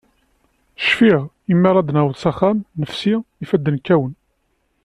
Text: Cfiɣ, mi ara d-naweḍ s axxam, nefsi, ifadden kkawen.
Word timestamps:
Cfiɣ, 0.87 1.21
mi 1.59 1.65
ara 1.69 1.87
d-naweḍ 1.87 2.15
s 2.17 2.23
axxam, 2.31 2.57
nefsi, 2.79 3.15
ifadden 3.43 3.79
kkawen. 3.81 4.13